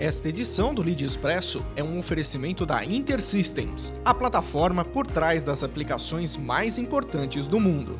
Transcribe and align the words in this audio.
Esta 0.00 0.28
edição 0.28 0.74
do 0.74 0.82
Lead 0.82 1.04
Expresso 1.04 1.64
é 1.76 1.82
um 1.82 2.00
oferecimento 2.00 2.66
da 2.66 2.84
InterSystems, 2.84 3.92
a 4.04 4.12
plataforma 4.12 4.84
por 4.84 5.06
trás 5.06 5.44
das 5.44 5.62
aplicações 5.62 6.36
mais 6.36 6.78
importantes 6.78 7.46
do 7.46 7.60
mundo. 7.60 7.96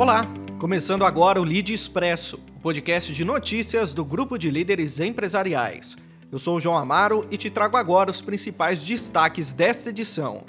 Olá, 0.00 0.26
começando 0.58 1.04
agora 1.04 1.38
o 1.38 1.44
Lead 1.44 1.70
Expresso, 1.74 2.40
o 2.56 2.60
podcast 2.60 3.12
de 3.12 3.26
notícias 3.26 3.92
do 3.92 4.06
grupo 4.06 4.38
de 4.38 4.50
líderes 4.50 4.98
empresariais. 4.98 5.98
Eu 6.30 6.38
sou 6.38 6.56
o 6.56 6.60
João 6.60 6.78
Amaro 6.78 7.28
e 7.30 7.36
te 7.36 7.50
trago 7.50 7.76
agora 7.76 8.10
os 8.10 8.22
principais 8.22 8.82
destaques 8.82 9.52
desta 9.52 9.90
edição. 9.90 10.44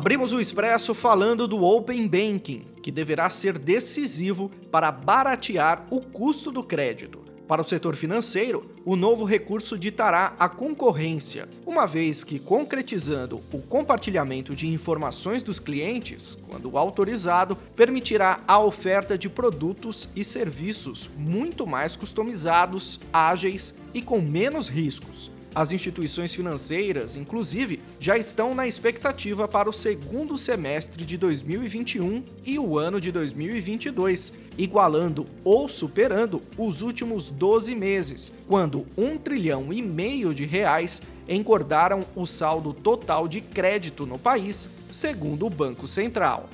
Abrimos 0.00 0.32
o 0.32 0.40
Expresso 0.40 0.94
falando 0.94 1.46
do 1.46 1.62
Open 1.62 2.08
Banking, 2.08 2.64
que 2.82 2.90
deverá 2.90 3.28
ser 3.28 3.58
decisivo 3.58 4.50
para 4.70 4.90
baratear 4.90 5.86
o 5.90 6.00
custo 6.00 6.50
do 6.50 6.62
crédito. 6.62 7.18
Para 7.46 7.60
o 7.60 7.64
setor 7.66 7.94
financeiro, 7.96 8.70
o 8.82 8.96
novo 8.96 9.26
recurso 9.26 9.78
ditará 9.78 10.34
a 10.38 10.48
concorrência, 10.48 11.46
uma 11.66 11.86
vez 11.86 12.24
que, 12.24 12.38
concretizando 12.38 13.42
o 13.52 13.60
compartilhamento 13.60 14.56
de 14.56 14.68
informações 14.68 15.42
dos 15.42 15.60
clientes, 15.60 16.38
quando 16.48 16.78
autorizado, 16.78 17.54
permitirá 17.76 18.40
a 18.48 18.58
oferta 18.58 19.18
de 19.18 19.28
produtos 19.28 20.08
e 20.16 20.24
serviços 20.24 21.10
muito 21.14 21.66
mais 21.66 21.94
customizados, 21.94 22.98
ágeis 23.12 23.78
e 23.92 24.00
com 24.00 24.18
menos 24.18 24.66
riscos 24.66 25.30
as 25.54 25.72
instituições 25.72 26.32
financeiras, 26.32 27.16
inclusive, 27.16 27.80
já 27.98 28.16
estão 28.16 28.54
na 28.54 28.66
expectativa 28.66 29.48
para 29.48 29.68
o 29.68 29.72
segundo 29.72 30.38
semestre 30.38 31.04
de 31.04 31.16
2021 31.16 32.22
e 32.44 32.58
o 32.58 32.78
ano 32.78 33.00
de 33.00 33.10
2022, 33.10 34.34
igualando 34.56 35.26
ou 35.42 35.68
superando 35.68 36.40
os 36.56 36.82
últimos 36.82 37.30
12 37.30 37.74
meses, 37.74 38.32
quando 38.46 38.86
um 38.96 39.18
trilhão 39.18 39.72
e 39.72 39.82
meio 39.82 40.32
de 40.32 40.44
reais 40.44 41.02
engordaram 41.28 42.04
o 42.14 42.26
saldo 42.26 42.72
total 42.72 43.26
de 43.26 43.40
crédito 43.40 44.06
no 44.06 44.18
país, 44.18 44.68
segundo 44.90 45.46
o 45.46 45.50
Banco 45.50 45.86
Central. 45.86 46.48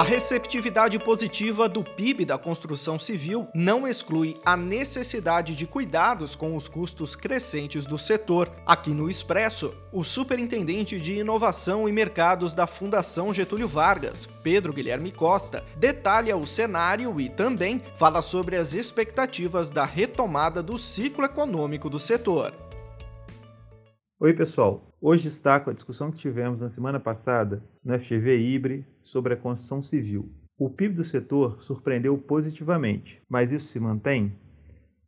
A 0.00 0.02
receptividade 0.02 0.98
positiva 0.98 1.68
do 1.68 1.84
PIB 1.84 2.24
da 2.24 2.38
construção 2.38 2.98
civil 2.98 3.46
não 3.54 3.86
exclui 3.86 4.34
a 4.42 4.56
necessidade 4.56 5.54
de 5.54 5.66
cuidados 5.66 6.34
com 6.34 6.56
os 6.56 6.66
custos 6.66 7.14
crescentes 7.14 7.84
do 7.84 7.98
setor. 7.98 8.50
Aqui 8.64 8.94
no 8.94 9.10
Expresso, 9.10 9.74
o 9.92 10.02
superintendente 10.02 10.98
de 10.98 11.18
inovação 11.18 11.86
e 11.86 11.92
mercados 11.92 12.54
da 12.54 12.66
Fundação 12.66 13.30
Getúlio 13.34 13.68
Vargas, 13.68 14.24
Pedro 14.24 14.72
Guilherme 14.72 15.12
Costa, 15.12 15.62
detalha 15.76 16.34
o 16.34 16.46
cenário 16.46 17.20
e 17.20 17.28
também 17.28 17.82
fala 17.94 18.22
sobre 18.22 18.56
as 18.56 18.72
expectativas 18.72 19.68
da 19.68 19.84
retomada 19.84 20.62
do 20.62 20.78
ciclo 20.78 21.26
econômico 21.26 21.90
do 21.90 21.98
setor. 21.98 22.54
Oi, 24.18 24.32
pessoal. 24.32 24.89
Hoje 25.02 25.22
destaco 25.30 25.70
a 25.70 25.72
discussão 25.72 26.10
que 26.12 26.18
tivemos 26.18 26.60
na 26.60 26.68
semana 26.68 27.00
passada 27.00 27.64
no 27.82 27.98
FGV 27.98 28.36
Ibre 28.36 28.86
sobre 29.00 29.32
a 29.32 29.36
construção 29.36 29.80
civil. 29.80 30.30
O 30.58 30.68
PIB 30.68 30.96
do 30.96 31.04
setor 31.04 31.58
surpreendeu 31.62 32.18
positivamente, 32.18 33.22
mas 33.26 33.50
isso 33.50 33.68
se 33.68 33.80
mantém? 33.80 34.36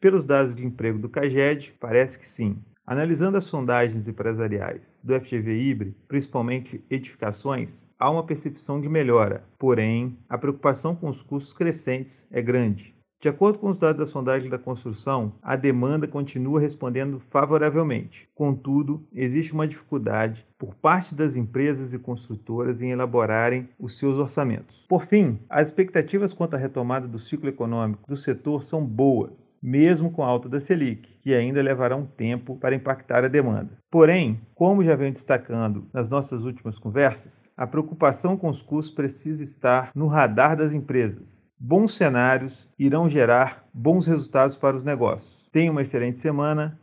Pelos 0.01 0.25
dados 0.25 0.55
de 0.55 0.67
emprego 0.67 0.99
do 0.99 1.11
CAGED, 1.11 1.75
parece 1.79 2.19
que 2.19 2.27
sim. 2.27 2.57
Analisando 2.87 3.37
as 3.37 3.45
sondagens 3.45 4.09
empresariais 4.09 4.99
do 5.05 5.13
FGV 5.13 5.61
Ibre, 5.61 5.97
principalmente 6.09 6.83
edificações, 6.89 7.85
há 7.99 8.11
uma 8.11 8.25
percepção 8.25 8.81
de 8.81 8.89
melhora, 8.89 9.45
porém, 9.59 10.17
a 10.27 10.39
preocupação 10.39 10.97
com 10.97 11.11
os 11.11 11.23
custos 11.23 11.53
crescentes 11.53 12.27
é 12.31 12.41
grande. 12.41 12.97
De 13.23 13.29
acordo 13.29 13.61
com 13.61 13.69
os 13.69 13.79
dados 13.79 13.99
da 13.99 14.05
sondagem 14.05 14.51
da 14.51 14.59
construção, 14.59 15.33
a 15.41 15.55
demanda 15.55 16.09
continua 16.09 16.59
respondendo 16.59 17.23
favoravelmente. 17.31 18.29
Contudo, 18.35 19.07
existe 19.15 19.53
uma 19.53 19.65
dificuldade 19.65 20.45
por 20.59 20.75
parte 20.75 21.15
das 21.15 21.37
empresas 21.37 21.95
e 21.95 22.01
construtoras 22.01 22.83
em 22.83 22.91
elaborarem 22.91 23.69
os 23.79 23.97
seus 23.97 24.19
orçamentos. 24.19 24.87
Por 24.89 25.05
fim, 25.05 25.39
as 25.49 25.69
expectativas 25.69 26.33
quanto 26.33 26.55
à 26.55 26.59
retomada 26.59 27.07
do 27.07 27.17
ciclo 27.17 27.49
econômico 27.49 28.09
do 28.09 28.17
setor 28.17 28.65
são 28.65 28.85
boas, 28.85 29.57
mesmo 29.63 30.11
com 30.11 30.25
a 30.25 30.27
alta 30.27 30.49
da 30.49 30.61
Selic, 30.61 31.17
que 31.21 31.33
ainda 31.33 31.63
levará 31.63 31.95
um 31.95 32.05
tempo 32.05 32.57
para 32.57 32.75
impactar 32.75 33.25
a 33.25 33.29
demanda. 33.29 33.79
Porém, 33.89 34.41
como 34.53 34.83
já 34.83 34.97
venho 34.97 35.13
destacando 35.13 35.87
nas 35.93 36.09
nossas 36.09 36.43
últimas 36.43 36.77
conversas, 36.77 37.53
a 37.57 37.69
preocupação 37.69 38.37
com 38.37 38.49
os 38.49 38.63
custos 38.63 38.93
precisa 38.93 39.45
estar 39.45 39.93
no 39.95 40.09
radar 40.09 40.57
das 40.57 40.73
empresas 40.73 41.47
bons 41.65 41.95
cenários 41.95 42.69
irão 42.77 43.09
gerar 43.09 43.65
bons 43.73 44.09
resultados 44.09 44.57
para 44.57 44.75
os 44.75 44.83
negócios. 44.83 45.49
Tenha 45.53 45.71
uma 45.71 45.83
excelente 45.83 46.19
semana 46.19 46.77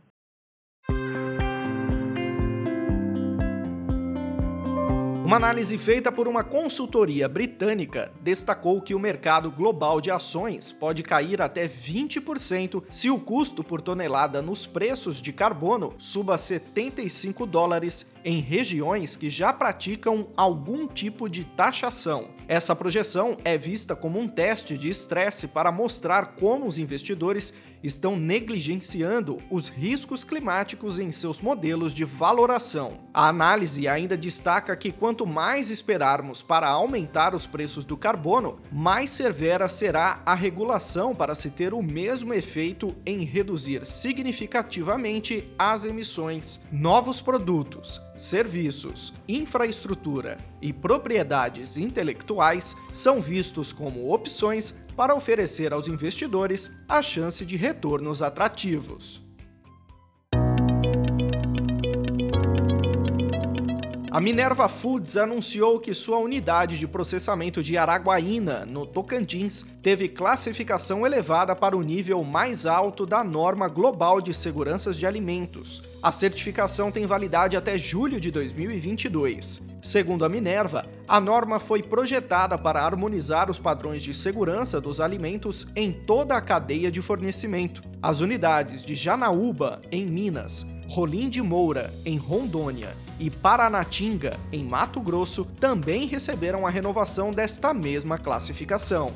Uma 5.30 5.36
análise 5.36 5.78
feita 5.78 6.10
por 6.10 6.26
uma 6.26 6.42
consultoria 6.42 7.28
britânica 7.28 8.10
destacou 8.20 8.82
que 8.82 8.96
o 8.96 8.98
mercado 8.98 9.48
global 9.48 10.00
de 10.00 10.10
ações 10.10 10.72
pode 10.72 11.04
cair 11.04 11.40
até 11.40 11.68
20% 11.68 12.82
se 12.90 13.10
o 13.10 13.16
custo 13.16 13.62
por 13.62 13.80
tonelada 13.80 14.42
nos 14.42 14.66
preços 14.66 15.22
de 15.22 15.32
carbono 15.32 15.94
suba 16.00 16.34
a 16.34 16.36
75 16.36 17.46
dólares 17.46 18.12
em 18.24 18.40
regiões 18.40 19.16
que 19.16 19.30
já 19.30 19.52
praticam 19.52 20.28
algum 20.36 20.86
tipo 20.86 21.28
de 21.28 21.44
taxação. 21.44 22.30
Essa 22.46 22.74
projeção 22.74 23.36
é 23.44 23.56
vista 23.56 23.94
como 23.94 24.18
um 24.18 24.28
teste 24.28 24.76
de 24.76 24.88
estresse 24.88 25.48
para 25.48 25.70
mostrar 25.70 26.34
como 26.34 26.66
os 26.66 26.78
investidores 26.78 27.54
estão 27.82 28.16
negligenciando 28.16 29.38
os 29.50 29.68
riscos 29.68 30.24
climáticos 30.24 30.98
em 30.98 31.10
seus 31.10 31.40
modelos 31.40 31.94
de 31.94 32.04
valoração. 32.04 32.98
A 33.12 33.28
análise 33.28 33.88
ainda 33.88 34.16
destaca 34.16 34.76
que 34.76 34.92
quanto 34.92 35.26
mais 35.26 35.70
esperarmos 35.70 36.42
para 36.42 36.68
aumentar 36.68 37.34
os 37.34 37.46
preços 37.46 37.84
do 37.84 37.96
carbono, 37.96 38.60
mais 38.70 39.10
severa 39.10 39.68
será 39.68 40.20
a 40.26 40.34
regulação 40.34 41.14
para 41.14 41.34
se 41.34 41.50
ter 41.50 41.72
o 41.72 41.82
mesmo 41.82 42.34
efeito 42.34 42.94
em 43.06 43.24
reduzir 43.24 43.86
significativamente 43.86 45.50
as 45.58 45.84
emissões. 45.84 46.60
Novos 46.70 47.20
produtos, 47.20 48.00
serviços, 48.20 49.14
infraestrutura 49.26 50.36
e 50.60 50.72
propriedades 50.72 51.78
intelectuais 51.78 52.76
são 52.92 53.20
vistos 53.20 53.72
como 53.72 54.12
opções 54.12 54.74
para 54.94 55.14
oferecer 55.14 55.72
aos 55.72 55.88
investidores 55.88 56.70
a 56.86 57.00
chance 57.00 57.46
de 57.46 57.56
retornos 57.56 58.20
atrativos. 58.20 59.22
A 64.12 64.20
Minerva 64.20 64.68
Foods 64.68 65.16
anunciou 65.16 65.78
que 65.78 65.94
sua 65.94 66.18
unidade 66.18 66.76
de 66.76 66.88
processamento 66.88 67.62
de 67.62 67.78
Araguaína, 67.78 68.66
no 68.66 68.84
Tocantins, 68.84 69.64
teve 69.80 70.08
classificação 70.08 71.06
elevada 71.06 71.54
para 71.54 71.76
o 71.76 71.82
nível 71.82 72.24
mais 72.24 72.66
alto 72.66 73.06
da 73.06 73.22
norma 73.22 73.68
global 73.68 74.20
de 74.20 74.34
segurança 74.34 74.92
de 74.92 75.06
alimentos. 75.06 75.80
A 76.02 76.10
certificação 76.10 76.90
tem 76.90 77.06
validade 77.06 77.56
até 77.56 77.78
julho 77.78 78.18
de 78.18 78.32
2022. 78.32 79.62
Segundo 79.80 80.24
a 80.24 80.28
Minerva, 80.28 80.86
a 81.06 81.20
norma 81.20 81.60
foi 81.60 81.80
projetada 81.80 82.58
para 82.58 82.84
harmonizar 82.84 83.48
os 83.48 83.60
padrões 83.60 84.02
de 84.02 84.12
segurança 84.12 84.80
dos 84.80 85.00
alimentos 85.00 85.68
em 85.76 85.92
toda 85.92 86.34
a 86.34 86.40
cadeia 86.40 86.90
de 86.90 87.00
fornecimento. 87.00 87.80
As 88.02 88.20
unidades 88.20 88.84
de 88.84 88.96
Janaúba, 88.96 89.80
em 89.92 90.04
Minas, 90.04 90.66
Rolim 90.90 91.28
de 91.28 91.40
Moura, 91.40 91.94
em 92.04 92.16
Rondônia, 92.16 92.96
e 93.16 93.30
Paranatinga, 93.30 94.36
em 94.50 94.64
Mato 94.64 95.00
Grosso, 95.00 95.44
também 95.60 96.04
receberam 96.08 96.66
a 96.66 96.70
renovação 96.70 97.30
desta 97.30 97.72
mesma 97.72 98.18
classificação. 98.18 99.12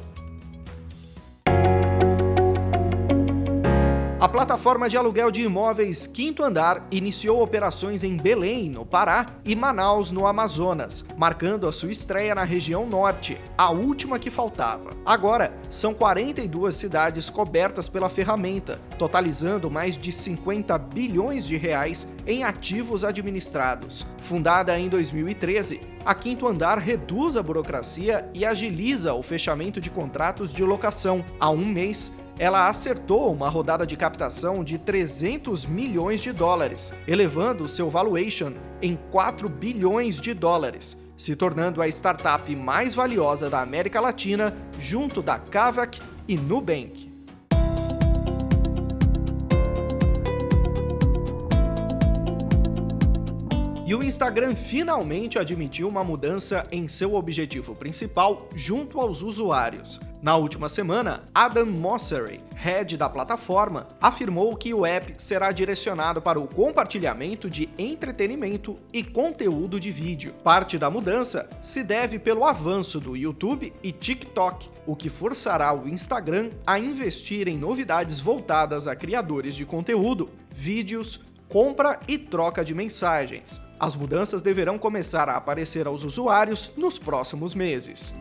Plataforma 4.35 4.89
de 4.89 4.97
aluguel 4.97 5.31
de 5.31 5.43
imóveis 5.43 6.09
Quinto 6.09 6.43
Andar 6.43 6.89
iniciou 6.91 7.41
operações 7.41 8.03
em 8.03 8.17
Belém, 8.17 8.69
no 8.69 8.85
Pará, 8.85 9.27
e 9.45 9.55
Manaus, 9.55 10.11
no 10.11 10.27
Amazonas, 10.27 11.05
marcando 11.17 11.69
a 11.69 11.73
sua 11.73 11.93
estreia 11.93 12.35
na 12.35 12.43
região 12.43 12.85
norte, 12.85 13.41
a 13.57 13.71
última 13.71 14.19
que 14.19 14.31
faltava. 14.31 14.91
Agora, 15.07 15.57
são 15.71 15.95
42 15.95 16.75
cidades 16.75 17.31
cobertas 17.31 17.89
pela 17.89 18.11
ferramenta, 18.11 18.81
totalizando 18.99 19.71
mais 19.71 19.97
de 19.97 20.11
50 20.11 20.77
bilhões 20.79 21.47
de 21.47 21.57
reais 21.57 22.09
em 22.27 22.43
ativos 22.43 23.05
administrados. 23.05 24.05
Fundada 24.21 24.77
em 24.77 24.89
2013, 24.89 25.81
a 26.05 26.13
Quinto 26.13 26.49
Andar 26.49 26.79
reduz 26.79 27.37
a 27.37 27.43
burocracia 27.43 28.29
e 28.35 28.45
agiliza 28.45 29.15
o 29.15 29.23
fechamento 29.23 29.81
de 29.81 29.91
contratos 29.91 30.53
de 30.53 30.65
locação. 30.65 31.25
Há 31.39 31.51
um 31.51 31.65
mês, 31.65 32.13
ela 32.39 32.69
acertou 32.69 33.33
uma 33.33 33.49
rodada 33.49 33.87
de 33.87 33.97
captação 33.97 34.65
de 34.65 34.79
300 34.79 35.67
milhões 35.67 36.21
de 36.21 36.33
dólares, 36.33 36.93
elevando 37.07 37.69
seu 37.69 37.89
valuation 37.89 38.53
em 38.83 38.99
4 39.11 39.49
bilhões 39.49 40.21
de 40.21 40.35
dólares, 40.35 40.97
se 41.17 41.37
tornando 41.37 41.81
a 41.81 41.89
startup 41.89 42.55
mais 42.57 42.95
valiosa 42.95 43.49
da 43.49 43.61
América 43.61 44.01
Latina, 44.01 44.55
junto 44.81 45.23
da 45.23 45.39
Kavak 45.39 46.01
e 46.27 46.37
Nubank. 46.37 47.14
E 53.87 53.95
o 53.95 54.03
Instagram 54.03 54.55
finalmente 54.57 55.39
admitiu 55.39 55.87
uma 55.87 56.03
mudança 56.03 56.67
em 56.73 56.89
seu 56.89 57.15
objetivo 57.15 57.75
principal 57.75 58.49
junto 58.55 58.99
aos 58.99 59.21
usuários. 59.21 60.01
Na 60.23 60.37
última 60.37 60.71
semana, 60.71 61.25
Adam 61.35 61.67
Mosseri, 61.67 62.41
head 62.55 62.97
da 62.97 63.11
plataforma, 63.11 63.89
afirmou 64.01 64.57
que 64.57 64.73
o 64.73 64.87
app 64.87 65.15
será 65.19 65.53
direcionado 65.53 66.23
para 66.23 66.41
o 66.41 66.49
compartilhamento 66.49 67.51
de 67.51 67.69
entretenimento 67.77 68.79
e 68.91 69.05
conteúdo 69.05 69.79
de 69.79 69.91
vídeo. 69.91 70.33
Parte 70.43 70.79
da 70.79 70.89
mudança 70.89 71.47
se 71.61 71.83
deve 71.83 72.19
pelo 72.19 72.47
avanço 72.47 72.99
do 72.99 73.15
YouTube 73.15 73.71
e 73.83 73.93
TikTok, 73.93 74.71
o 74.87 74.97
que 74.97 75.11
forçará 75.11 75.75
o 75.75 75.87
Instagram 75.87 76.49
a 76.67 76.79
investir 76.79 77.49
em 77.49 77.59
novidades 77.59 78.19
voltadas 78.19 78.89
a 78.89 78.97
criadores 78.97 79.55
de 79.55 79.67
conteúdo, 79.67 80.31
vídeos, 80.51 81.21
compra 81.51 82.01
e 82.09 82.17
troca 82.17 82.65
de 82.65 82.75
mensagens. 82.75 83.61
As 83.85 83.95
mudanças 83.95 84.41
deverão 84.41 84.79
começar 84.79 85.29
a 85.29 85.37
aparecer 85.37 85.87
aos 85.87 86.05
usuários 86.05 86.73
nos 86.75 86.99
próximos 86.99 87.55
meses. 87.55 88.15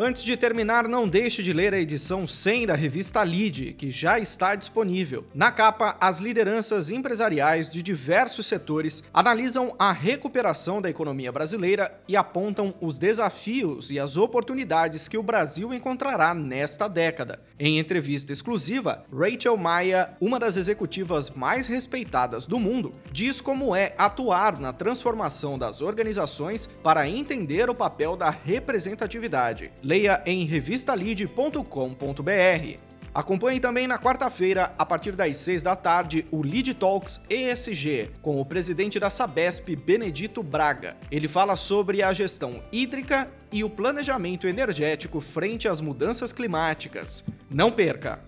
Antes 0.00 0.22
de 0.22 0.36
terminar, 0.36 0.86
não 0.86 1.08
deixe 1.08 1.42
de 1.42 1.52
ler 1.52 1.74
a 1.74 1.80
edição 1.80 2.24
100 2.24 2.68
da 2.68 2.76
revista 2.76 3.20
Lead, 3.24 3.72
que 3.72 3.90
já 3.90 4.16
está 4.16 4.54
disponível. 4.54 5.24
Na 5.34 5.50
capa, 5.50 5.96
as 6.00 6.20
lideranças 6.20 6.92
empresariais 6.92 7.68
de 7.72 7.82
diversos 7.82 8.46
setores 8.46 9.02
analisam 9.12 9.74
a 9.76 9.90
recuperação 9.90 10.80
da 10.80 10.88
economia 10.88 11.32
brasileira 11.32 12.00
e 12.06 12.16
apontam 12.16 12.72
os 12.80 12.96
desafios 12.96 13.90
e 13.90 13.98
as 13.98 14.16
oportunidades 14.16 15.08
que 15.08 15.18
o 15.18 15.22
Brasil 15.22 15.74
encontrará 15.74 16.32
nesta 16.32 16.86
década. 16.86 17.40
Em 17.58 17.80
entrevista 17.80 18.32
exclusiva, 18.32 19.04
Rachel 19.12 19.56
Maia, 19.56 20.10
uma 20.20 20.38
das 20.38 20.56
executivas 20.56 21.28
mais 21.28 21.66
respeitadas 21.66 22.46
do 22.46 22.60
mundo, 22.60 22.92
diz 23.10 23.40
como 23.40 23.74
é 23.74 23.96
atuar 23.98 24.60
na 24.60 24.72
transformação 24.72 25.58
das 25.58 25.82
organizações 25.82 26.66
para 26.84 27.08
entender 27.08 27.68
o 27.68 27.74
papel 27.74 28.16
da 28.16 28.30
representatividade. 28.30 29.72
Leia 29.88 30.22
em 30.26 30.44
revistalid.com.br. 30.44 32.78
Acompanhe 33.14 33.58
também 33.58 33.86
na 33.86 33.98
quarta-feira, 33.98 34.74
a 34.76 34.84
partir 34.84 35.12
das 35.12 35.38
6 35.38 35.62
da 35.62 35.74
tarde, 35.74 36.26
o 36.30 36.42
Lead 36.42 36.74
Talks 36.74 37.22
ESG, 37.30 38.10
com 38.20 38.38
o 38.38 38.44
presidente 38.44 39.00
da 39.00 39.08
Sabesp, 39.08 39.74
Benedito 39.74 40.42
Braga. 40.42 40.94
Ele 41.10 41.26
fala 41.26 41.56
sobre 41.56 42.02
a 42.02 42.12
gestão 42.12 42.62
hídrica 42.70 43.30
e 43.50 43.64
o 43.64 43.70
planejamento 43.70 44.46
energético 44.46 45.20
frente 45.20 45.66
às 45.66 45.80
mudanças 45.80 46.34
climáticas. 46.34 47.24
Não 47.50 47.72
perca! 47.72 48.20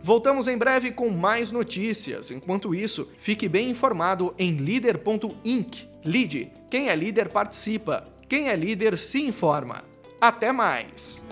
Voltamos 0.00 0.48
em 0.48 0.58
breve 0.58 0.90
com 0.90 1.10
mais 1.10 1.52
notícias. 1.52 2.32
Enquanto 2.32 2.74
isso, 2.74 3.08
fique 3.18 3.48
bem 3.48 3.70
informado 3.70 4.34
em 4.36 4.56
leader.inc. 4.56 5.88
Lead, 6.04 6.52
quem 6.68 6.88
é 6.88 6.96
líder 6.96 7.28
participa, 7.28 8.08
quem 8.28 8.48
é 8.48 8.56
líder 8.56 8.98
se 8.98 9.22
informa. 9.22 9.84
Até 10.20 10.52
mais! 10.52 11.22